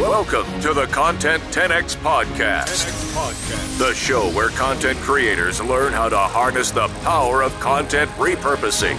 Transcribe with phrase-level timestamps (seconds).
[0.00, 6.08] Welcome to the Content 10X Podcast, 10X Podcast, the show where content creators learn how
[6.08, 8.96] to harness the power of content repurposing.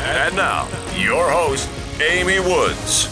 [0.00, 0.68] And now,
[0.98, 1.70] your host,
[2.02, 3.06] Amy Woods.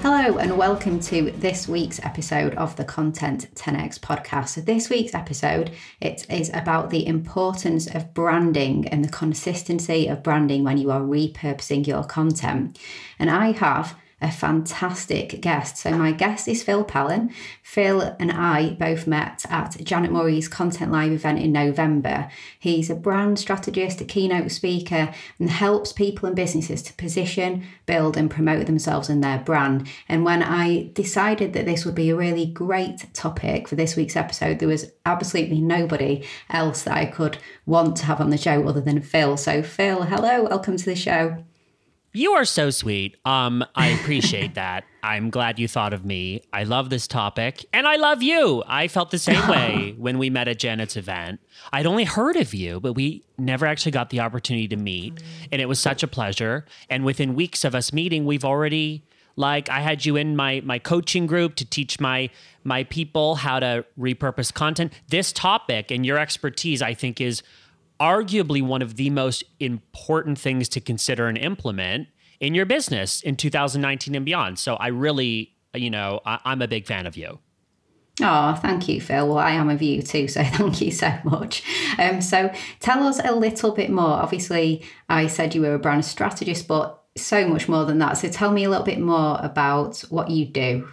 [0.00, 4.48] Hello, and welcome to this week's episode of the Content 10x podcast.
[4.48, 10.22] So, this week's episode it is about the importance of branding and the consistency of
[10.22, 12.78] branding when you are repurposing your content.
[13.18, 15.76] And I have a fantastic guest.
[15.76, 17.30] So, my guest is Phil Pallen.
[17.62, 22.28] Phil and I both met at Janet Murray's Content Live event in November.
[22.58, 28.16] He's a brand strategist, a keynote speaker, and helps people and businesses to position, build,
[28.16, 29.86] and promote themselves and their brand.
[30.08, 34.16] And when I decided that this would be a really great topic for this week's
[34.16, 38.66] episode, there was absolutely nobody else that I could want to have on the show
[38.66, 39.36] other than Phil.
[39.36, 41.44] So, Phil, hello, welcome to the show.
[42.18, 43.16] You are so sweet.
[43.24, 44.82] Um, I appreciate that.
[45.04, 46.42] I'm glad you thought of me.
[46.52, 48.64] I love this topic, and I love you.
[48.66, 51.38] I felt the same way when we met at Janet's event.
[51.72, 55.62] I'd only heard of you, but we never actually got the opportunity to meet, and
[55.62, 56.66] it was such a pleasure.
[56.90, 59.04] And within weeks of us meeting, we've already
[59.36, 62.30] like I had you in my my coaching group to teach my
[62.64, 64.92] my people how to repurpose content.
[65.06, 67.44] This topic and your expertise, I think, is
[68.00, 72.08] arguably one of the most important things to consider and implement
[72.40, 74.58] in your business in 2019 and beyond.
[74.58, 77.38] So I really, you know, I, am a big fan of you.
[78.20, 79.28] Oh, thank you, Phil.
[79.28, 81.62] Well, I am of you too, so thank you so much.
[81.98, 84.10] Um, so tell us a little bit more.
[84.10, 88.14] Obviously, I said you were a brand strategist, but so much more than that.
[88.18, 90.88] So tell me a little bit more about what you do.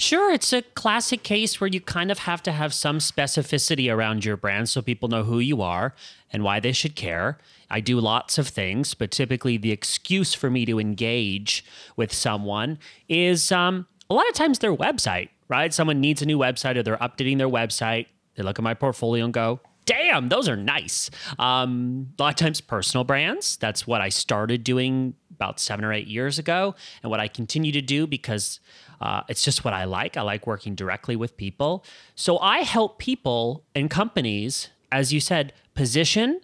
[0.00, 4.24] Sure, it's a classic case where you kind of have to have some specificity around
[4.24, 5.92] your brand so people know who you are
[6.32, 7.36] and why they should care.
[7.68, 11.64] I do lots of things, but typically the excuse for me to engage
[11.96, 15.74] with someone is um, a lot of times their website, right?
[15.74, 18.06] Someone needs a new website or they're updating their website.
[18.36, 21.10] They look at my portfolio and go, damn, those are nice.
[21.40, 23.56] Um, a lot of times, personal brands.
[23.56, 27.72] That's what I started doing about seven or eight years ago, and what I continue
[27.72, 28.60] to do because
[29.00, 30.16] uh, it's just what I like.
[30.16, 31.84] I like working directly with people.
[32.14, 36.40] So I help people and companies, as you said, position,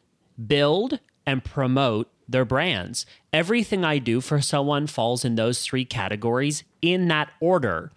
[0.46, 3.06] build, and promote their brands.
[3.32, 7.92] Everything I do for someone falls in those three categories in that order.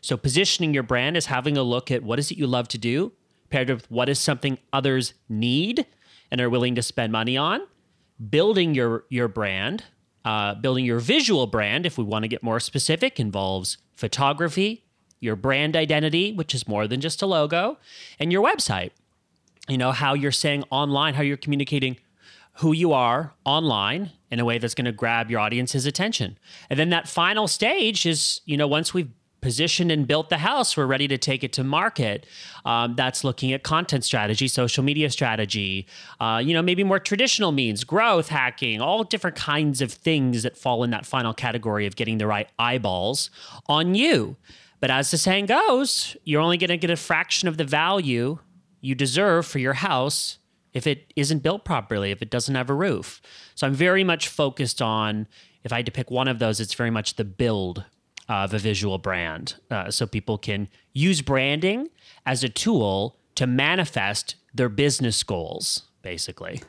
[0.00, 2.78] So positioning your brand is having a look at what is it you love to
[2.78, 3.12] do,
[3.50, 5.86] paired with what is something others need
[6.30, 7.60] and are willing to spend money on.
[8.30, 9.84] Building your your brand,
[10.24, 14.84] uh, building your visual brand, if we want to get more specific, involves photography,
[15.20, 17.78] your brand identity, which is more than just a logo,
[18.18, 18.90] and your website.
[19.68, 21.96] You know, how you're saying online, how you're communicating
[22.54, 26.38] who you are online in a way that's going to grab your audience's attention.
[26.68, 29.10] And then that final stage is, you know, once we've
[29.42, 32.26] positioned and built the house, we're ready to take it to market.
[32.64, 35.86] Um, that's looking at content strategy, social media strategy,
[36.20, 40.56] uh, you know, maybe more traditional means, growth hacking, all different kinds of things that
[40.56, 43.28] fall in that final category of getting the right eyeballs
[43.66, 44.36] on you.
[44.80, 48.38] But as the saying goes, you're only going to get a fraction of the value
[48.80, 50.38] you deserve for your house
[50.72, 53.20] if it isn't built properly, if it doesn't have a roof.
[53.54, 55.28] So I'm very much focused on,
[55.64, 57.84] if I had to pick one of those, it's very much the build
[58.32, 59.54] of a visual brand.
[59.70, 61.88] Uh, so people can use branding
[62.26, 66.60] as a tool to manifest their business goals, basically.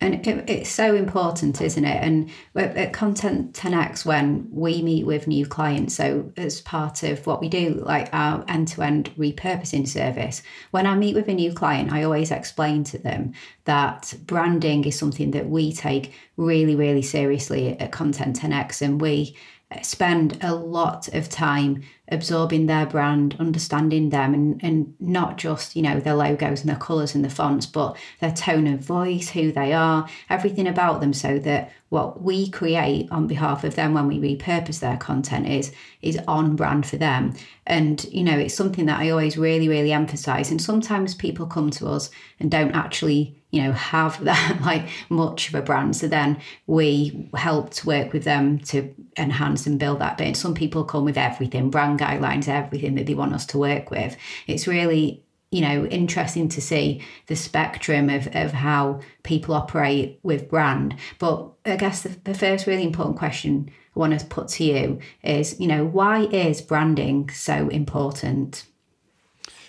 [0.00, 2.02] And it, it's so important, isn't it?
[2.02, 7.40] And at Content 10x, when we meet with new clients, so as part of what
[7.40, 11.52] we do, like our end to end repurposing service, when I meet with a new
[11.52, 13.32] client, I always explain to them
[13.64, 18.80] that branding is something that we take really, really seriously at Content 10x.
[18.82, 19.36] And we
[19.82, 25.82] spend a lot of time absorbing their brand, understanding them, and, and not just, you
[25.82, 29.52] know, their logos and their colours and the fonts, but their tone of voice, who
[29.52, 34.06] they are, everything about them, so that what we create on behalf of them when
[34.06, 37.34] we repurpose their content is is on brand for them.
[37.66, 40.50] And, you know, it's something that I always really, really emphasize.
[40.50, 42.10] And sometimes people come to us
[42.40, 45.96] and don't actually you know have that like much of a brand.
[45.96, 50.36] So then we help to work with them to enhance and build that bit.
[50.36, 54.16] Some people come with everything brand guidelines everything that they want us to work with.
[54.46, 60.48] It's really you know interesting to see the spectrum of, of how people operate with
[60.48, 60.94] brand.
[61.18, 64.98] But i guess the, the first really important question i want to put to you
[65.22, 68.64] is you know why is branding so important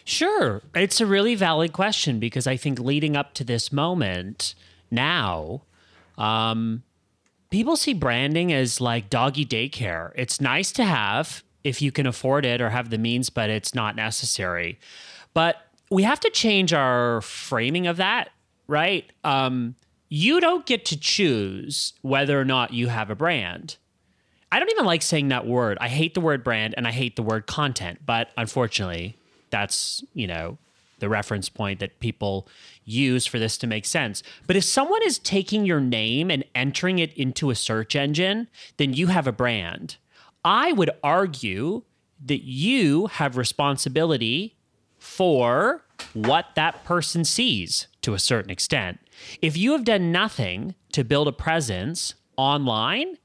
[0.09, 0.63] Sure.
[0.73, 4.55] It's a really valid question because I think leading up to this moment
[4.89, 5.61] now,
[6.17, 6.81] um,
[7.51, 10.11] people see branding as like doggy daycare.
[10.15, 13.75] It's nice to have if you can afford it or have the means, but it's
[13.75, 14.79] not necessary.
[15.35, 15.57] But
[15.91, 18.29] we have to change our framing of that,
[18.65, 19.11] right?
[19.23, 19.75] Um,
[20.09, 23.77] you don't get to choose whether or not you have a brand.
[24.51, 25.77] I don't even like saying that word.
[25.79, 29.18] I hate the word brand and I hate the word content, but unfortunately,
[29.49, 30.57] that's, you know,
[30.99, 32.47] the reference point that people
[32.83, 34.21] use for this to make sense.
[34.47, 38.47] But if someone is taking your name and entering it into a search engine,
[38.77, 39.97] then you have a brand.
[40.43, 41.83] I would argue
[42.25, 44.55] that you have responsibility
[44.97, 48.99] for what that person sees to a certain extent.
[49.41, 53.17] If you have done nothing to build a presence online,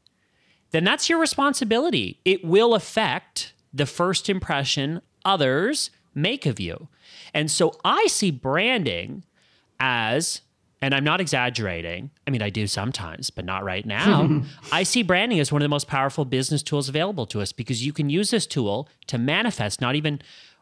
[0.70, 2.20] then that's your responsibility.
[2.24, 6.88] It will affect the first impression others make of you.
[7.32, 9.24] And so I see branding
[9.80, 10.40] as,
[10.80, 14.42] and I'm not exaggerating, I mean, I do sometimes, but not right now.
[14.72, 17.84] I see branding as one of the most powerful business tools available to us because
[17.84, 20.20] you can use this tool to manifest not even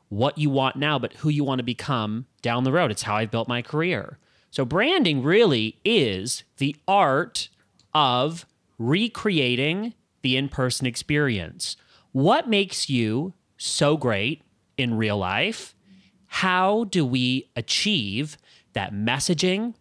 [0.08, 2.90] what you want now, but who you want to become down the road.
[2.90, 4.19] It's how I've built my career.
[4.50, 7.48] So, branding really is the art
[7.94, 8.44] of
[8.78, 11.76] recreating the in person experience.
[12.12, 14.43] What makes you so great
[14.76, 15.74] in real life?
[16.26, 18.38] How do we achieve
[18.72, 19.74] that messaging,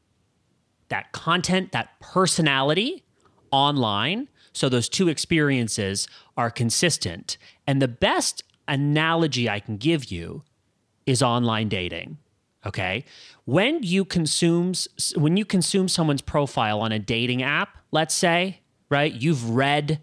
[0.90, 3.04] that content, that personality
[3.52, 7.38] online so those two experiences are consistent?
[7.66, 10.44] And the best analogy I can give you
[11.06, 12.18] is online dating.
[12.66, 13.06] Okay.
[13.46, 14.74] When you consume
[15.16, 18.60] when you consume someone's profile on a dating app, let's say,
[18.90, 19.14] right?
[19.14, 20.00] You've read,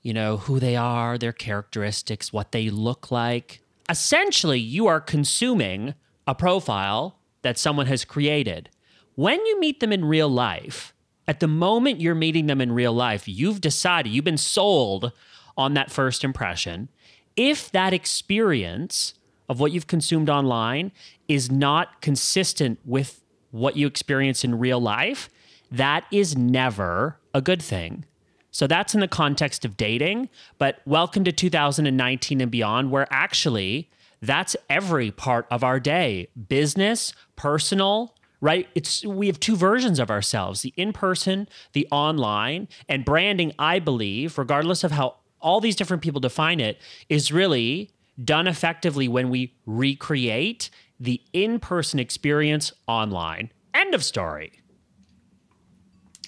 [0.00, 3.61] you know, who they are, their characteristics, what they look like.
[3.88, 5.94] Essentially, you are consuming
[6.26, 8.70] a profile that someone has created.
[9.14, 10.94] When you meet them in real life,
[11.28, 15.12] at the moment you're meeting them in real life, you've decided, you've been sold
[15.56, 16.88] on that first impression.
[17.36, 19.14] If that experience
[19.48, 20.92] of what you've consumed online
[21.28, 25.28] is not consistent with what you experience in real life,
[25.70, 28.04] that is never a good thing.
[28.52, 30.28] So that's in the context of dating.
[30.58, 33.90] But welcome to 2019 and beyond, where actually
[34.20, 38.68] that's every part of our day business, personal, right?
[38.74, 43.78] It's we have two versions of ourselves the in person, the online, and branding, I
[43.78, 46.78] believe, regardless of how all these different people define it,
[47.08, 47.90] is really
[48.22, 50.68] done effectively when we recreate
[51.00, 53.50] the in person experience online.
[53.74, 54.52] End of story.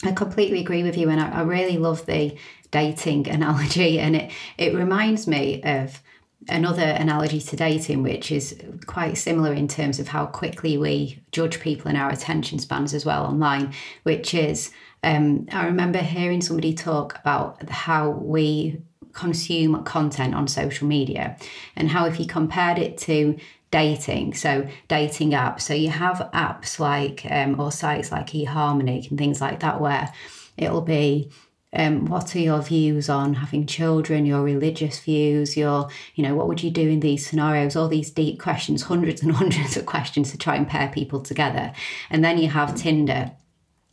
[0.05, 2.37] I completely agree with you, and I, I really love the
[2.71, 6.01] dating analogy, and it it reminds me of
[6.49, 11.59] another analogy to dating, which is quite similar in terms of how quickly we judge
[11.59, 13.73] people and our attention spans as well online,
[14.03, 14.71] which is
[15.03, 18.81] um, I remember hearing somebody talk about how we
[19.13, 21.37] consume content on social media
[21.77, 23.37] and how if you compared it to
[23.75, 25.63] dating so dating apps.
[25.63, 30.13] So you have apps like um, or sites like eharmony and things like that where
[30.57, 31.33] it'll be
[31.73, 36.47] um, what are your views on having children your religious views your you know what
[36.47, 37.75] would you do in these scenarios?
[37.75, 41.73] All these deep questions hundreds and hundreds of questions to try and pair people together.
[42.11, 43.33] And then you have tinder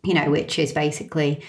[0.04, 1.42] you know which is basically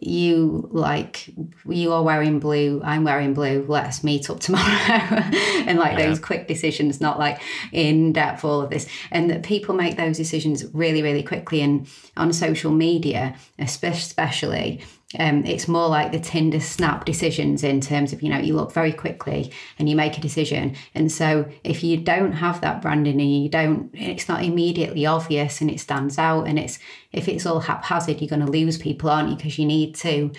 [0.00, 1.28] you like
[1.66, 4.64] you are wearing blue i'm wearing blue let's meet up tomorrow.
[5.68, 6.06] And like yeah.
[6.06, 8.86] those quick decisions not like in depth all of this.
[9.10, 11.60] And that people make those decisions really really quickly.
[11.60, 11.86] And
[12.16, 14.82] on social media especially
[15.18, 18.72] um, it's more like the Tinder snap decisions in terms of, you know, you look
[18.72, 20.76] very quickly and you make a decision.
[20.94, 25.62] And so if you don't have that branding and you don't, it's not immediately obvious
[25.62, 26.78] and it stands out and it's,
[27.12, 29.36] if it's all haphazard, you're going to lose people, aren't you?
[29.36, 30.30] Because you need to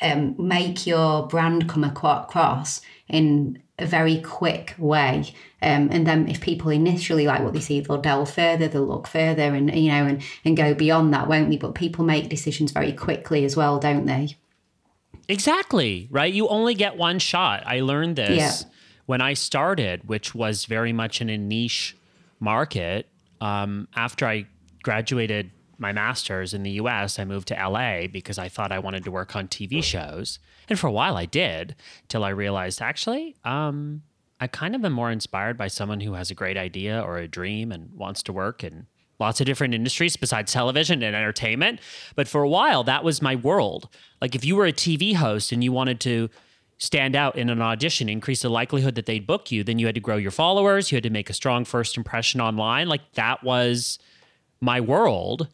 [0.00, 5.32] um, make your brand come across in a very quick way.
[5.60, 9.06] Um, and then if people initially like what they see, they'll delve further, they'll look
[9.08, 11.56] further and, you know, and, and go beyond that, won't they?
[11.56, 14.36] But people make decisions very quickly as well, don't they?
[15.28, 16.32] Exactly, right?
[16.32, 17.62] You only get one shot.
[17.66, 18.70] I learned this yeah.
[19.06, 21.96] when I started, which was very much in a niche
[22.40, 23.08] market.
[23.40, 24.46] Um, after I
[24.82, 25.50] graduated
[25.84, 29.10] my master's in the US, I moved to LA because I thought I wanted to
[29.10, 30.38] work on TV shows.
[30.66, 31.76] And for a while I did,
[32.08, 34.00] till I realized actually, um,
[34.40, 37.28] I kind of am more inspired by someone who has a great idea or a
[37.28, 38.86] dream and wants to work in
[39.20, 41.80] lots of different industries besides television and entertainment.
[42.16, 43.90] But for a while, that was my world.
[44.22, 46.30] Like if you were a TV host and you wanted to
[46.78, 49.94] stand out in an audition, increase the likelihood that they'd book you, then you had
[49.96, 52.88] to grow your followers, you had to make a strong first impression online.
[52.88, 53.98] Like that was
[54.62, 55.48] my world.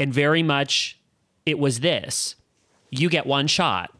[0.00, 0.98] And very much
[1.46, 2.34] it was this
[2.90, 3.92] you get one shot.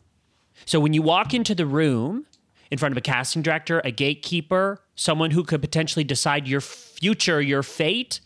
[0.66, 2.26] So when you walk into the room
[2.70, 7.40] in front of a casting director, a gatekeeper, someone who could potentially decide your future,
[7.40, 8.20] your fate,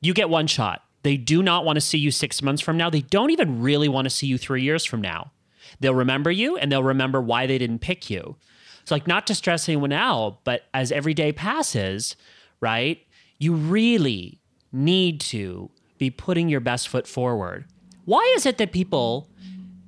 [0.00, 0.82] you get one shot.
[1.02, 2.90] They do not want to see you six months from now.
[2.90, 5.32] They don't even really want to see you three years from now.
[5.78, 8.36] They'll remember you and they'll remember why they didn't pick you.
[8.82, 12.16] It's like not to stress anyone out, but as every day passes,
[12.60, 12.98] right,
[13.38, 14.40] you really
[14.72, 15.70] need to
[16.00, 17.66] be putting your best foot forward.
[18.06, 19.28] Why is it that people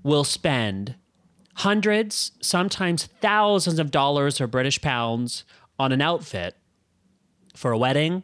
[0.04, 0.94] will spend
[1.54, 5.44] hundreds, sometimes thousands of dollars or British pounds
[5.78, 6.54] on an outfit
[7.56, 8.22] for a wedding,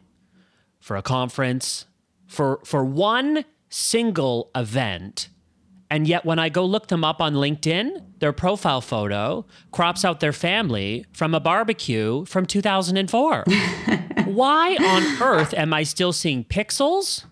[0.79, 1.85] for a conference,
[2.27, 5.29] for for one single event.
[5.89, 10.19] And yet when I go look them up on LinkedIn, their profile photo crops out
[10.19, 13.45] their family from a barbecue from 2004.
[14.25, 17.25] Why on earth am I still seeing pixels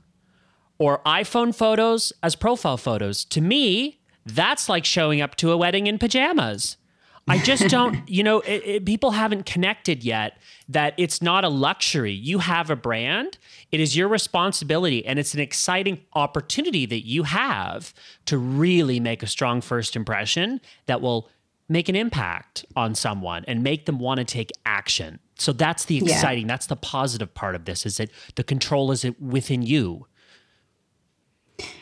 [0.79, 3.25] or iPhone photos as profile photos?
[3.25, 6.77] To me, that's like showing up to a wedding in pajamas.
[7.27, 10.38] I just don't, you know, it, it, people haven't connected yet
[10.69, 12.13] that it's not a luxury.
[12.13, 13.38] You have a brand,
[13.72, 17.93] it is your responsibility, and it's an exciting opportunity that you have
[18.25, 21.29] to really make a strong first impression that will
[21.69, 25.19] make an impact on someone and make them want to take action.
[25.36, 26.53] So that's the exciting, yeah.
[26.53, 30.07] that's the positive part of this is that the control is within you.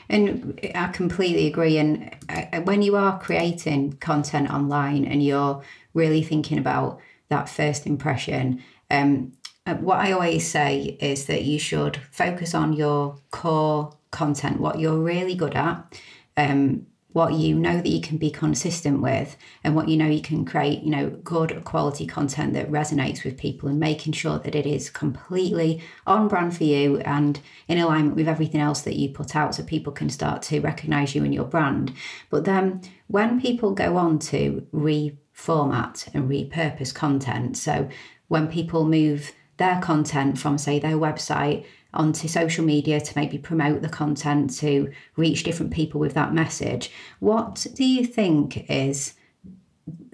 [0.07, 1.77] And I completely agree.
[1.77, 5.63] And uh, when you are creating content online and you're
[5.93, 9.33] really thinking about that first impression, um,
[9.65, 14.79] uh, what I always say is that you should focus on your core content, what
[14.79, 15.99] you're really good at.
[16.37, 20.21] Um, what you know that you can be consistent with and what you know you
[20.21, 24.53] can create you know good quality content that resonates with people and making sure that
[24.53, 29.07] it is completely on brand for you and in alignment with everything else that you
[29.07, 31.93] put out so people can start to recognize you and your brand.
[32.29, 37.87] But then when people go on to reformat and repurpose content so
[38.27, 43.81] when people move their content from say their website onto social media to maybe promote
[43.81, 46.91] the content to reach different people with that message.
[47.19, 49.13] What do you think is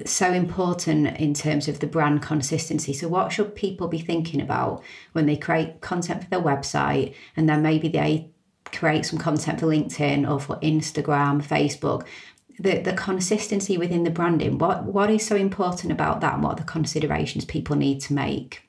[0.05, 2.93] so important in terms of the brand consistency?
[2.93, 4.83] So, what should people be thinking about
[5.13, 8.29] when they create content for their website and then maybe they
[8.65, 12.05] create some content for LinkedIn or for Instagram, Facebook?
[12.59, 16.53] The, the consistency within the branding, what, what is so important about that and what
[16.53, 18.61] are the considerations people need to make?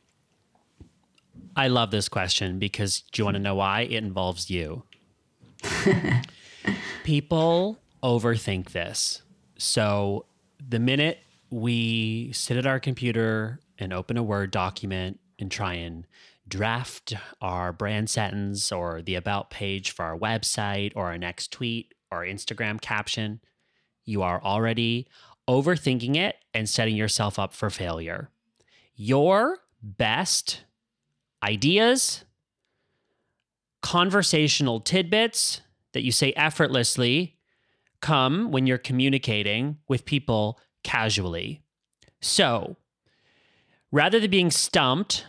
[1.55, 3.83] I love this question because do you want to know why?
[3.83, 4.85] It involves you.
[7.05, 9.23] People overthink this.
[9.59, 10.27] So
[10.67, 11.19] the minute
[11.51, 16.07] we sit at our computer and open a Word document and try and
[16.49, 21.95] draft our brand sentence or the about page for our website or our next tweet
[22.11, 23.41] or Instagram caption,
[24.05, 25.07] you are already
[25.49, 28.31] overthinking it and setting yourself up for failure.
[28.95, 30.63] Your best
[31.43, 32.25] ideas,
[33.83, 35.61] conversational tidbits
[35.93, 37.39] that you say effortlessly
[38.01, 41.63] come when you're communicating with people casually.
[42.21, 42.77] So,
[43.91, 45.27] rather than being stumped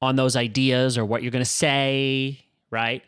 [0.00, 3.02] on those ideas or what you're going to say, right?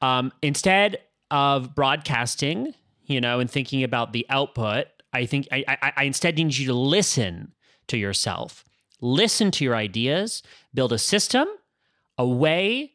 [0.00, 0.98] Um, instead
[1.30, 2.74] of broadcasting,
[3.06, 6.66] you know, and thinking about the output, I think I, I, I instead need you
[6.66, 7.52] to listen
[7.88, 8.64] to yourself,
[9.00, 11.46] listen to your ideas, build a system
[12.18, 12.92] a way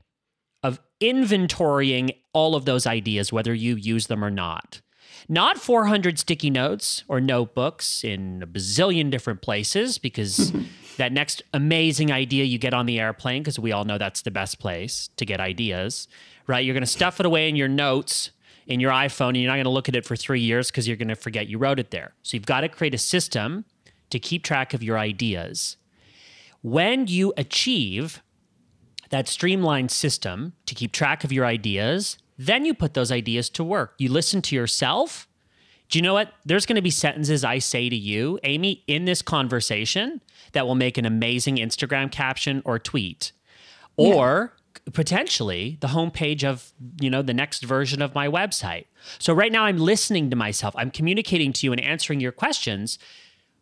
[0.63, 4.81] of inventorying all of those ideas, whether you use them or not.
[5.29, 10.53] Not 400 sticky notes or notebooks in a bazillion different places, because
[10.97, 14.31] that next amazing idea you get on the airplane, because we all know that's the
[14.31, 16.07] best place to get ideas,
[16.45, 16.63] right?
[16.63, 18.31] You're going to stuff it away in your notes
[18.67, 20.87] in your iPhone, and you're not going to look at it for three years because
[20.87, 22.13] you're going to forget you wrote it there.
[22.21, 23.65] So you've got to create a system
[24.09, 25.77] to keep track of your ideas.
[26.61, 28.21] When you achieve
[29.09, 32.17] that streamlined system to keep track of your ideas.
[32.37, 33.93] Then you put those ideas to work.
[33.97, 35.27] You listen to yourself.
[35.89, 36.33] Do you know what?
[36.45, 40.21] There's going to be sentences I say to you, Amy, in this conversation
[40.51, 43.31] that will make an amazing Instagram caption or tweet.
[43.95, 44.53] Or
[44.93, 46.71] potentially the homepage of,
[47.01, 48.85] you know, the next version of my website.
[49.17, 50.75] So right now I'm listening to myself.
[50.77, 52.99] I'm communicating to you and answering your questions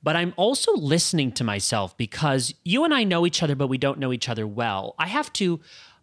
[0.05, 3.79] but I'm also listening to myself because you and I know each other, but we
[3.79, 4.93] don't know each other well.
[4.99, 5.59] I have to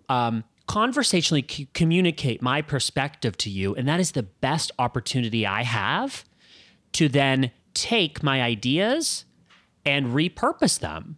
[0.09, 5.63] um, conversationally c- communicate my perspective to you, and that is the best opportunity I
[5.63, 6.25] have
[6.95, 9.25] to then take my ideas
[9.87, 11.17] and repurpose them.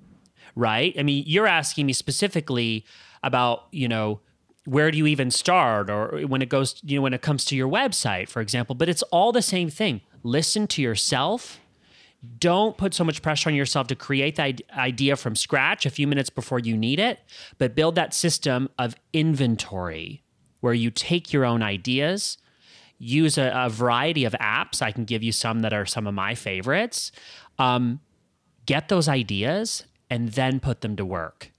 [0.55, 0.95] Right?
[0.99, 2.85] I mean, you're asking me specifically
[3.23, 4.21] about, you know,
[4.67, 7.55] where do you even start or when it goes you know when it comes to
[7.55, 11.61] your website for example but it's all the same thing listen to yourself.
[12.39, 16.07] Don't put so much pressure on yourself to create the idea from scratch a few
[16.07, 17.19] minutes before you need it,
[17.59, 20.23] but build that system of inventory
[20.61, 22.39] where you take your own ideas,
[22.99, 24.81] use a, a variety of apps.
[24.81, 27.13] I can give you some that are some of my favorites.
[27.59, 28.01] Um,
[28.67, 31.51] get those ideas and then put them to work.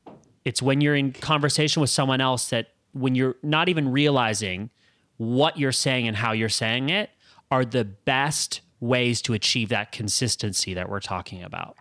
[0.44, 4.70] It's when you're in conversation with someone else that when you're not even realizing
[5.18, 7.10] what you're saying and how you're saying it
[7.52, 11.76] are the best ways to achieve that consistency that we're talking about.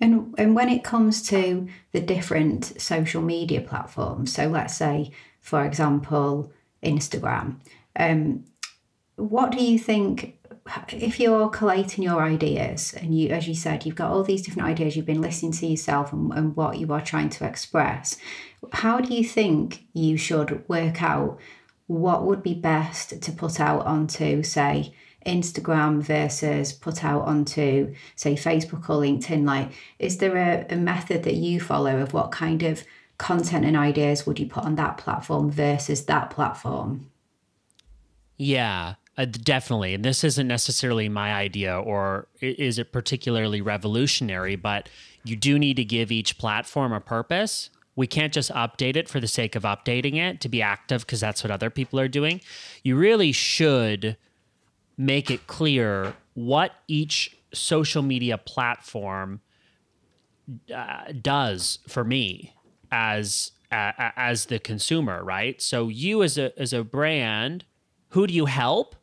[0.00, 5.64] And, and when it comes to the different social media platforms, so let's say, for
[5.64, 7.56] example, Instagram,
[7.96, 8.44] um,
[9.16, 10.38] what do you think?
[10.88, 14.68] If you're collating your ideas and you, as you said, you've got all these different
[14.68, 18.16] ideas, you've been listening to yourself and, and what you are trying to express,
[18.72, 21.38] how do you think you should work out
[21.86, 24.94] what would be best to put out onto, say,
[25.26, 29.44] Instagram versus put out onto, say, Facebook or LinkedIn?
[29.44, 32.84] Like, is there a, a method that you follow of what kind of
[33.18, 37.10] content and ideas would you put on that platform versus that platform?
[38.36, 39.94] Yeah, uh, definitely.
[39.94, 44.88] And this isn't necessarily my idea or is it particularly revolutionary, but
[45.24, 49.20] you do need to give each platform a purpose we can't just update it for
[49.20, 52.40] the sake of updating it to be active because that's what other people are doing.
[52.82, 54.16] You really should
[54.96, 59.40] make it clear what each social media platform
[60.74, 62.54] uh, does for me
[62.90, 65.60] as uh, as the consumer, right?
[65.62, 67.64] So you as a as a brand,
[68.10, 68.96] who do you help?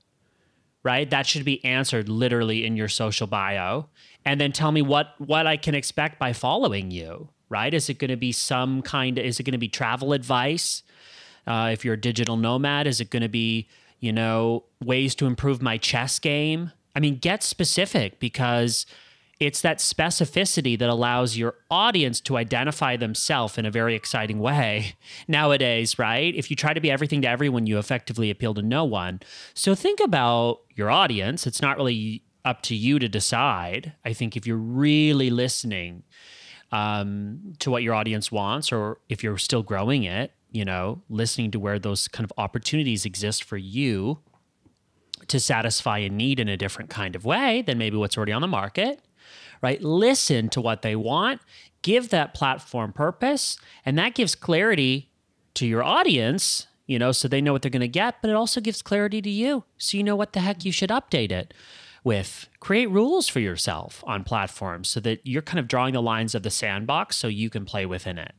[0.82, 1.10] Right?
[1.10, 3.90] That should be answered literally in your social bio.
[4.24, 7.74] And then tell me what what I can expect by following you right?
[7.74, 10.84] Is it going to be some kind of, is it going to be travel advice?
[11.46, 13.68] Uh, if you're a digital nomad, is it going to be,
[14.00, 16.72] you know, ways to improve my chess game?
[16.96, 18.86] I mean, get specific because
[19.40, 24.96] it's that specificity that allows your audience to identify themselves in a very exciting way
[25.28, 26.36] nowadays, right?
[26.36, 29.22] If you try to be everything to everyone, you effectively appeal to no one.
[29.54, 31.48] So think about your audience.
[31.48, 33.94] It's not really up to you to decide.
[34.04, 36.04] I think if you're really listening,
[36.72, 41.52] um, to what your audience wants, or if you're still growing it, you know, listening
[41.52, 44.20] to where those kind of opportunities exist for you
[45.28, 48.42] to satisfy a need in a different kind of way than maybe what's already on
[48.42, 49.02] the market,
[49.62, 49.82] right?
[49.82, 51.42] Listen to what they want,
[51.82, 55.10] give that platform purpose, and that gives clarity
[55.56, 58.36] to your audience, you know, so they know what they're going to get, but it
[58.36, 61.54] also gives clarity to you so you know what the heck you should update it
[62.04, 66.34] with create rules for yourself on platforms so that you're kind of drawing the lines
[66.34, 68.34] of the sandbox so you can play within it.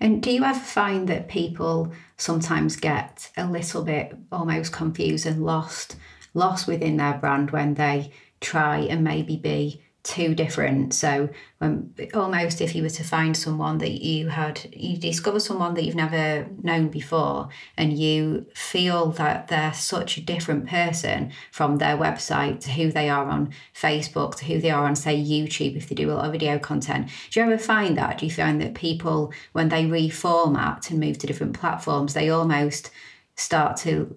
[0.00, 5.44] And do you ever find that people sometimes get a little bit almost confused and
[5.44, 5.96] lost
[6.34, 10.94] lost within their brand when they try and maybe be too different.
[10.94, 11.28] So
[11.60, 15.84] um, almost if you were to find someone that you had, you discover someone that
[15.84, 21.96] you've never known before, and you feel that they're such a different person from their
[21.96, 25.88] website to who they are on Facebook to who they are on, say, YouTube, if
[25.88, 27.08] they do a lot of video content.
[27.30, 28.18] Do you ever find that?
[28.18, 32.90] Do you find that people, when they reformat and move to different platforms, they almost
[33.34, 34.16] start to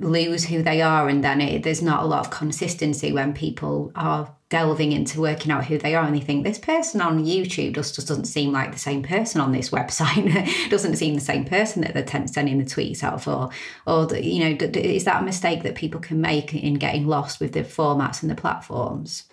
[0.00, 3.92] lose who they are and then it, there's not a lot of consistency when people
[3.94, 7.74] are delving into working out who they are and they think this person on youtube
[7.74, 10.20] just, just doesn't seem like the same person on this website.
[10.70, 13.50] Doesn't seem the same person that they're sending the tweets out for.
[13.86, 17.52] Or you know is that a mistake that people can make in getting lost with
[17.52, 19.24] the formats and the platforms?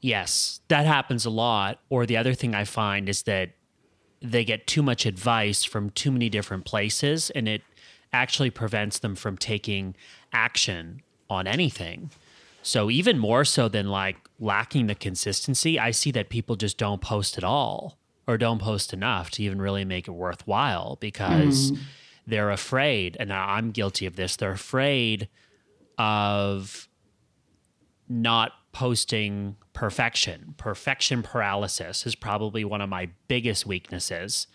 [0.00, 1.80] Yes that happens a lot.
[1.88, 3.50] Or the other thing i find is that
[4.20, 7.62] they get too much advice from too many different places and it
[8.12, 9.94] actually prevents them from taking
[10.32, 12.10] action on anything.
[12.62, 17.00] So even more so than like lacking the consistency, I see that people just don't
[17.00, 21.78] post at all or don't post enough to even really make it worthwhile because mm.
[22.26, 24.36] they're afraid and I'm guilty of this.
[24.36, 25.28] They're afraid
[25.96, 26.88] of
[28.08, 30.54] not posting perfection.
[30.56, 34.46] Perfection paralysis is probably one of my biggest weaknesses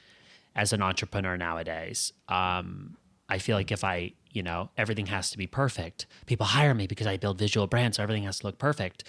[0.56, 2.13] as an entrepreneur nowadays.
[2.28, 2.96] Um,
[3.34, 6.06] I feel like if I, you know, everything has to be perfect.
[6.28, 9.04] People hire me because I build visual brands, so everything has to look perfect.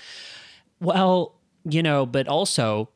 [0.81, 1.35] Well,
[1.69, 2.89] you know, but also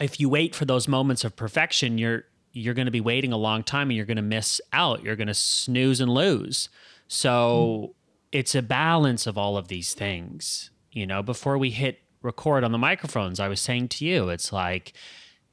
[0.00, 3.36] if you wait for those moments of perfection, you're you're going to be waiting a
[3.36, 5.02] long time and you're going to miss out.
[5.04, 6.68] You're going to snooze and lose.
[7.06, 7.94] So mm.
[8.32, 10.70] it's a balance of all of these things.
[10.90, 14.52] You know, before we hit record on the microphones, I was saying to you, it's
[14.52, 14.92] like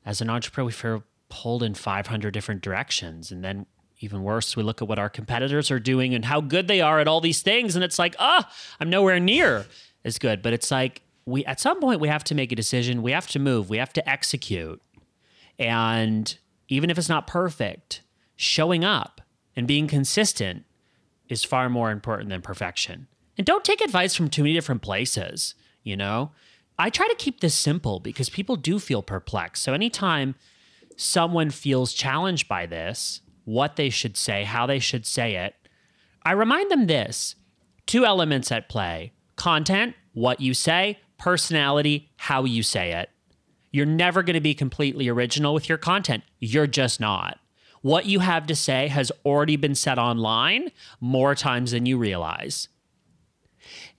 [0.05, 3.31] as an entrepreneur, we feel pulled in 500 different directions.
[3.31, 3.67] And then
[3.99, 6.99] even worse, we look at what our competitors are doing and how good they are
[6.99, 7.75] at all these things.
[7.75, 9.65] And it's like, ah, oh, I'm nowhere near
[10.05, 10.41] as good.
[10.41, 13.01] But it's like, we at some point we have to make a decision.
[13.01, 13.69] We have to move.
[13.69, 14.81] We have to execute.
[15.59, 16.37] And
[16.69, 18.01] even if it's not perfect,
[18.35, 19.21] showing up
[19.55, 20.63] and being consistent
[21.27, 23.07] is far more important than perfection.
[23.37, 26.31] And don't take advice from too many different places, you know?
[26.79, 29.63] I try to keep this simple because people do feel perplexed.
[29.63, 30.35] So anytime
[30.95, 35.55] someone feels challenged by this, what they should say, how they should say it,
[36.23, 37.35] I remind them this
[37.85, 43.09] two elements at play content, what you say, personality, how you say it.
[43.71, 46.23] You're never going to be completely original with your content.
[46.39, 47.39] You're just not.
[47.81, 52.67] What you have to say has already been said online more times than you realize.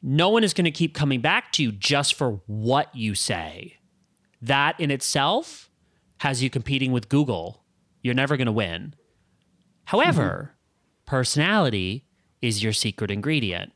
[0.03, 3.79] No one is going to keep coming back to you just for what you say.
[4.43, 5.71] That in itself
[6.19, 7.65] has you competing with Google.
[8.03, 8.95] You're never going to win.
[9.89, 11.17] However, mm-hmm.
[11.17, 12.05] personality
[12.43, 13.73] is your secret ingredient.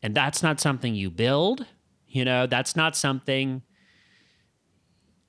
[0.00, 1.66] And that's not something you build,
[2.06, 3.62] you know, that's not something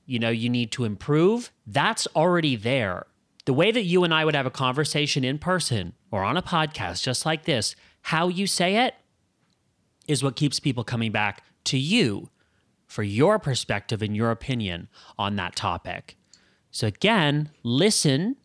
[0.05, 1.51] you know you need to improve.
[1.65, 3.07] That's already there.
[3.45, 6.43] The way that you and I would have a conversation in person or on a
[6.43, 8.93] podcast just like this, how you say it
[10.07, 12.29] is what keeps people coming back to you
[12.85, 16.15] for your perspective and your opinion on that topic.
[16.69, 18.35] So, again, listen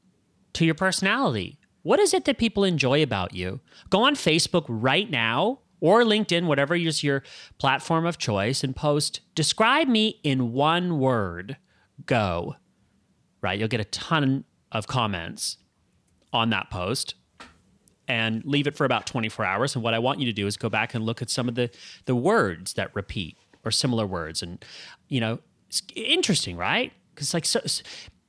[0.54, 1.58] to your personality.
[1.86, 3.60] What is it that people enjoy about you?
[3.90, 7.22] Go on Facebook right now or LinkedIn, whatever is your
[7.58, 11.58] platform of choice, and post, describe me in one word.
[12.04, 12.56] Go.
[13.40, 13.56] Right?
[13.56, 15.58] You'll get a ton of comments
[16.32, 17.14] on that post
[18.08, 19.76] and leave it for about 24 hours.
[19.76, 21.54] And what I want you to do is go back and look at some of
[21.54, 21.70] the,
[22.06, 24.42] the words that repeat or similar words.
[24.42, 24.64] And,
[25.08, 26.92] you know, it's interesting, right?
[27.14, 27.60] Because, like, so,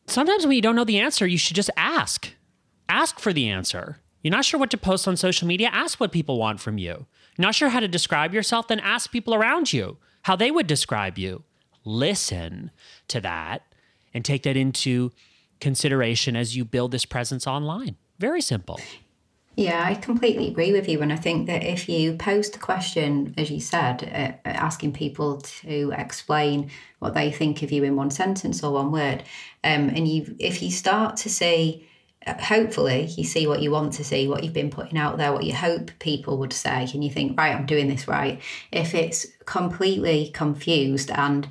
[0.05, 2.33] sometimes when you don't know the answer, you should just ask.
[2.89, 3.99] Ask for the answer.
[4.21, 5.69] You're not sure what to post on social media?
[5.71, 7.05] Ask what people want from you.
[7.37, 8.67] Not sure how to describe yourself?
[8.67, 11.43] Then ask people around you how they would describe you.
[11.85, 12.71] Listen
[13.07, 13.61] to that
[14.13, 15.11] and take that into
[15.61, 17.95] consideration as you build this presence online.
[18.19, 18.79] Very simple.
[19.55, 21.01] Yeah, I completely agree with you.
[21.01, 24.03] And I think that if you post the question, as you said,
[24.45, 26.69] uh, asking people to explain
[26.99, 29.23] what they think of you in one sentence or one word,
[29.63, 31.87] um, and you, if you start to see
[32.25, 35.43] hopefully you see what you want to see, what you've been putting out there, what
[35.43, 38.41] you hope people would say, and you think, right, I'm doing this right.
[38.71, 41.47] If it's completely confused and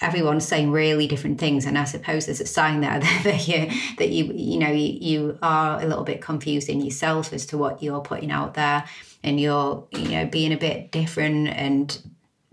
[0.00, 4.10] everyone's saying really different things, and I suppose there's a sign there that you that
[4.10, 7.82] you you know you, you are a little bit confused in yourself as to what
[7.82, 8.84] you're putting out there,
[9.22, 12.02] and you're you know being a bit different and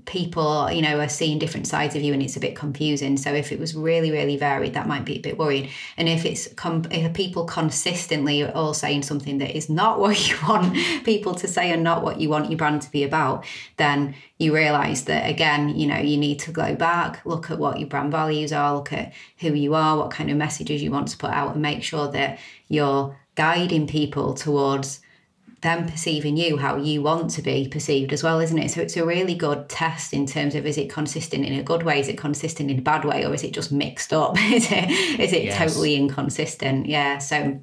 [0.06, 3.18] people you know are seeing different sides of you and it's a bit confusing.
[3.18, 5.70] So if it was really really varied that might be a bit worrying.
[5.98, 10.30] And if it's com- if people consistently are all saying something that is not what
[10.30, 13.46] you want people to say and not what you want your brand to be about
[13.78, 17.80] then you realize that again you know you need to go back look at what
[17.80, 21.08] your brand values are look at who you are what kind of messages you want
[21.08, 22.38] to put out and make sure that
[22.68, 25.00] you're guiding people towards
[25.66, 28.70] them perceiving you how you want to be perceived as well, isn't it?
[28.70, 31.82] So it's a really good test in terms of is it consistent in a good
[31.84, 34.38] way, is it consistent in a bad way, or is it just mixed up?
[34.52, 35.58] is it is it yes.
[35.58, 36.86] totally inconsistent?
[36.86, 37.18] Yeah.
[37.18, 37.60] So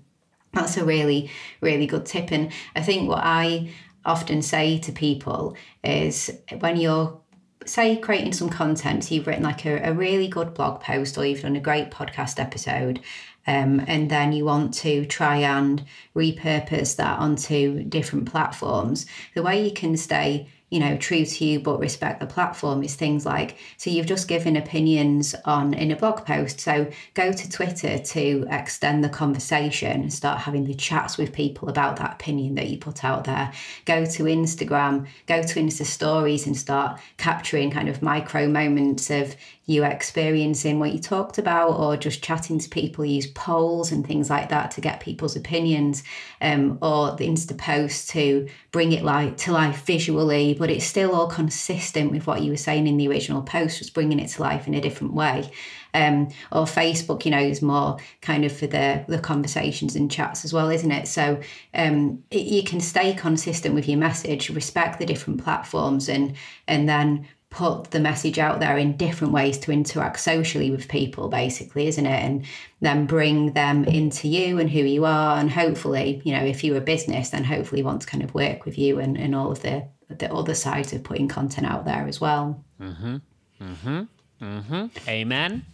[0.52, 2.32] that's a really, really good tip.
[2.32, 3.70] And I think what I
[4.04, 7.20] often say to people is when you're
[7.64, 11.24] say creating some content, so you've written like a, a really good blog post or
[11.24, 13.00] you've done a great podcast episode,
[13.46, 19.64] um, and then you want to try and repurpose that onto different platforms, the way
[19.64, 23.58] you can stay you know true to you but respect the platform is things like
[23.76, 28.46] so you've just given opinions on in a blog post so go to twitter to
[28.50, 32.78] extend the conversation and start having the chats with people about that opinion that you
[32.78, 33.52] put out there.
[33.84, 39.36] Go to instagram go to insta stories and start capturing kind of micro moments of
[39.66, 44.28] you experiencing what you talked about or just chatting to people use polls and things
[44.28, 46.02] like that to get people's opinions
[46.40, 51.12] um, or the insta post to bring it like to life visually but it's still
[51.12, 54.40] all consistent with what you were saying in the original post just bringing it to
[54.40, 55.50] life in a different way.
[55.92, 60.44] Um, or facebook you know is more kind of for the the conversations and chats
[60.44, 61.08] as well isn't it?
[61.08, 61.40] So
[61.74, 66.36] um, it, you can stay consistent with your message respect the different platforms and
[66.68, 71.28] and then put the message out there in different ways to interact socially with people
[71.28, 72.24] basically isn't it?
[72.24, 72.46] And
[72.80, 76.76] then bring them into you and who you are and hopefully you know if you're
[76.76, 79.62] a business then hopefully want to kind of work with you and, and all of
[79.62, 82.62] the the other side of putting content out there as well.
[82.80, 83.16] Mm-hmm.
[83.60, 84.02] Mm-hmm.
[84.42, 84.86] Mm-hmm.
[85.08, 85.64] Amen.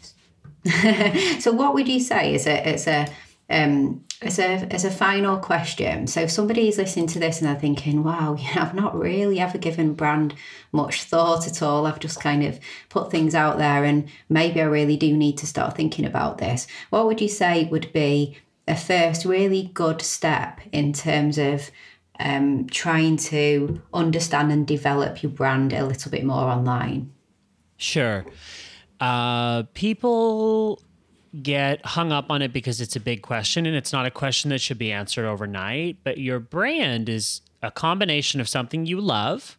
[1.40, 3.06] So what would you say is a it's a
[3.50, 7.48] um, as a as a final question, so if somebody is listening to this and
[7.48, 10.34] they're thinking, "Wow, you know, I've not really ever given brand
[10.72, 11.86] much thought at all.
[11.86, 12.60] I've just kind of
[12.90, 16.66] put things out there, and maybe I really do need to start thinking about this."
[16.90, 18.36] What would you say would be
[18.66, 21.70] a first really good step in terms of
[22.18, 27.12] um, trying to understand and develop your brand a little bit more online?
[27.76, 28.26] Sure.
[29.00, 30.82] Uh, people
[31.42, 34.50] get hung up on it because it's a big question and it's not a question
[34.50, 35.98] that should be answered overnight.
[36.02, 39.58] But your brand is a combination of something you love.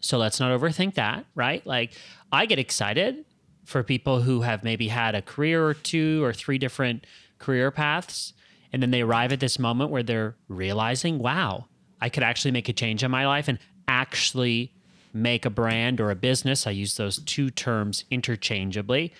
[0.00, 1.66] So let's not overthink that, right?
[1.66, 1.92] Like,
[2.30, 3.24] I get excited
[3.64, 7.06] for people who have maybe had a career or two or three different
[7.38, 8.32] career paths.
[8.72, 11.66] And then they arrive at this moment where they're realizing, wow,
[12.00, 14.72] I could actually make a change in my life and actually
[15.12, 16.66] make a brand or a business.
[16.66, 19.12] I use those two terms interchangeably.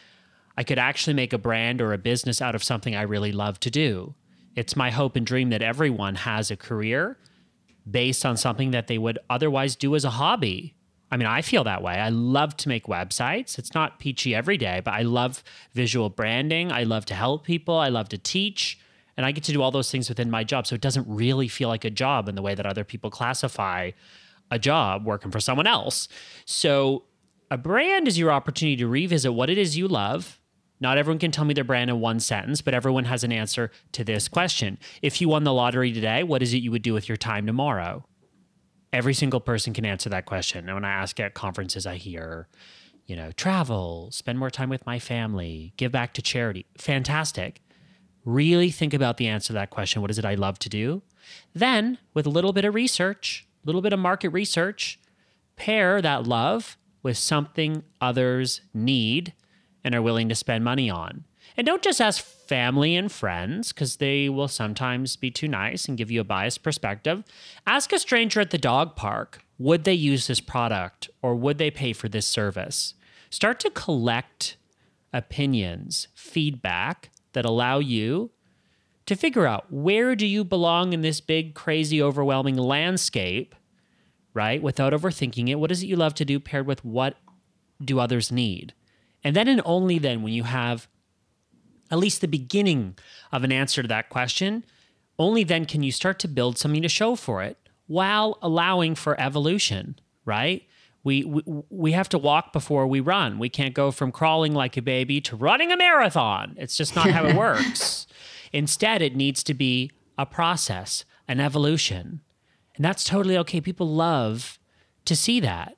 [0.57, 3.61] I could actually make a brand or a business out of something I really love
[3.61, 4.15] to do.
[4.55, 7.19] It's my hope and dream that everyone has a career
[7.89, 10.75] based on something that they would otherwise do as a hobby.
[11.11, 11.95] I mean, I feel that way.
[11.95, 13.59] I love to make websites.
[13.59, 16.73] It's not peachy every day, but I love visual branding.
[16.73, 17.77] I love to help people.
[17.77, 18.81] I love to teach.
[19.17, 20.67] And I get to do all those things within my job.
[20.67, 23.93] So it doesn't really feel like a job in the way that other people classify
[24.51, 26.09] a job working for someone else.
[26.45, 27.05] So
[27.51, 30.41] a brand is your opportunity to revisit what it is you love.
[30.79, 33.71] Not everyone can tell me their brand in one sentence, but everyone has an answer
[33.93, 34.79] to this question.
[35.01, 37.47] If you won the lottery today, what is it you would do with your time
[37.47, 38.05] tomorrow?
[38.93, 40.67] Every single person can answer that question.
[40.67, 42.49] And when I ask at conferences, I hear,
[43.07, 46.67] you know, travel, spend more time with my family, give back to charity.
[46.77, 47.63] Fantastic
[48.27, 51.01] really think about the answer to that question what is it I love to do?
[51.55, 54.99] Then, with a little bit of research, a little bit of market research,
[55.57, 59.33] pair that love with something others need
[59.83, 61.25] and are willing to spend money on.
[61.57, 65.97] And don't just ask family and friends because they will sometimes be too nice and
[65.97, 67.25] give you a biased perspective.
[67.67, 71.71] Ask a stranger at the dog park would they use this product or would they
[71.71, 72.93] pay for this service?
[73.31, 74.57] Start to collect
[75.15, 78.31] opinions, feedback that allow you
[79.05, 83.55] to figure out where do you belong in this big crazy overwhelming landscape
[84.33, 85.57] right without overthinking it?
[85.57, 87.19] What is it you love to do paired with what
[87.85, 88.73] do others need?
[89.23, 90.89] And then and only then when you have
[91.91, 92.97] at least the beginning
[93.31, 94.65] of an answer to that question
[95.19, 99.21] only then can you start to build something to show for it while allowing for
[99.21, 100.67] evolution right
[101.07, 103.39] we, we we have to walk before we run.
[103.39, 106.57] We can't go from crawling like a baby to running a marathon.
[106.59, 108.09] It's just not how it works.
[108.53, 112.23] Instead, it needs to be a process, an evolution.
[112.75, 113.61] And that's totally okay.
[113.61, 114.59] People love
[115.05, 115.77] to see that.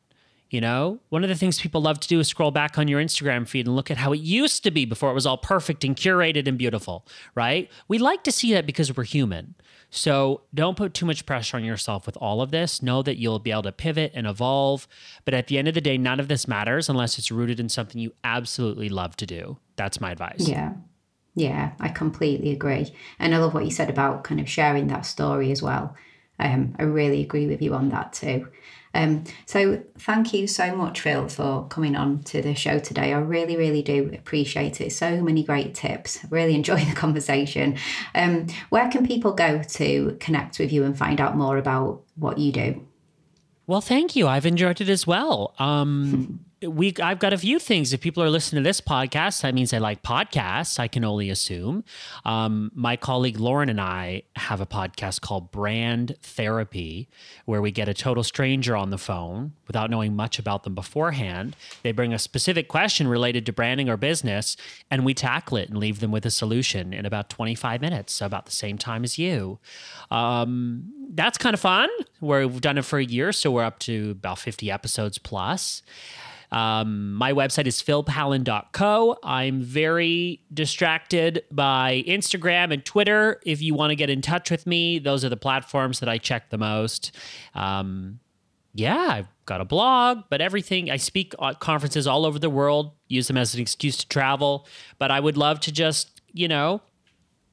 [0.49, 2.99] You know, one of the things people love to do is scroll back on your
[2.99, 5.85] Instagram feed and look at how it used to be before it was all perfect
[5.85, 7.71] and curated and beautiful, right?
[7.87, 9.57] We like to see that because we're human.
[9.90, 12.83] So don't put too much pressure on yourself with all of this.
[12.83, 14.87] Know that you'll be able to pivot and evolve.
[15.24, 17.68] But at the end of the day, none of this matters unless it's rooted in
[17.68, 19.57] something you absolutely love to do.
[19.77, 20.46] That's my advice.
[20.46, 20.74] Yeah.
[21.35, 22.92] Yeah, I completely agree.
[23.18, 25.94] And I love what you said about kind of sharing that story as well.
[26.40, 28.48] Um, I really agree with you on that too.
[28.94, 33.12] Um, so thank you so much, Phil, for coming on to the show today.
[33.12, 34.92] I really, really do appreciate it.
[34.92, 36.18] So many great tips.
[36.31, 37.77] Really enjoy the conversation.
[38.14, 42.38] Um, where can people go to connect with you and find out more about what
[42.38, 42.87] you do?
[43.66, 44.27] Well, thank you.
[44.27, 45.55] I've enjoyed it as well.
[45.59, 47.92] Um, we I've got a few things.
[47.92, 50.79] If people are listening to this podcast, that means they like podcasts.
[50.79, 51.85] I can only assume.
[52.25, 57.09] Um, my colleague Lauren and I have a podcast called Brand Therapy,
[57.44, 61.55] where we get a total stranger on the phone without knowing much about them beforehand.
[61.83, 64.57] They bring a specific question related to branding or business,
[64.90, 68.27] and we tackle it and leave them with a solution in about 25 minutes, so
[68.27, 69.59] about the same time as you.
[70.11, 71.88] Um, that's kind of fun.
[72.21, 75.83] We've done it for a year, so we're up to about 50 episodes plus.
[76.50, 79.18] Um, my website is philpallen.co.
[79.22, 83.40] I'm very distracted by Instagram and Twitter.
[83.44, 86.18] If you want to get in touch with me, those are the platforms that I
[86.18, 87.12] check the most.
[87.54, 88.20] Um,
[88.74, 92.92] yeah, I've got a blog, but everything I speak at conferences all over the world,
[93.08, 94.66] use them as an excuse to travel.
[94.98, 96.80] But I would love to just, you know,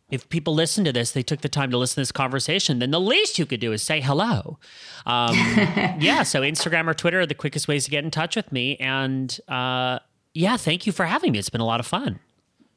[0.10, 2.92] if people listen to this, they took the time to listen to this conversation, then
[2.92, 4.60] the least you could do is say hello.
[5.06, 5.36] Um,
[6.00, 8.78] yeah, so Instagram or Twitter are the quickest ways to get in touch with me.
[8.78, 10.00] And uh,
[10.34, 11.40] yeah, thank you for having me.
[11.40, 12.20] It's been a lot of fun.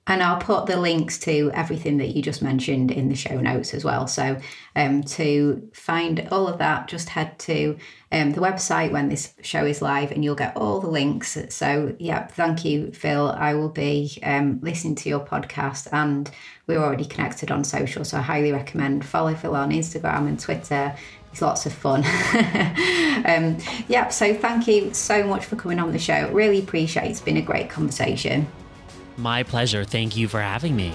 [0.09, 3.75] And I'll put the links to everything that you just mentioned in the show notes
[3.75, 4.07] as well.
[4.07, 4.40] So
[4.75, 7.77] um, to find all of that, just head to
[8.11, 11.37] um, the website when this show is live and you'll get all the links.
[11.51, 13.29] So, yeah, thank you, Phil.
[13.33, 16.31] I will be um, listening to your podcast and
[16.66, 18.03] we're already connected on social.
[18.03, 20.97] So I highly recommend follow Phil on Instagram and Twitter.
[21.33, 22.03] It's lots of fun.
[23.27, 26.31] um, yeah, so thank you so much for coming on the show.
[26.33, 27.11] Really appreciate it.
[27.11, 28.47] It's been a great conversation.
[29.18, 29.85] My pleasure.
[29.85, 30.94] Thank you for having me.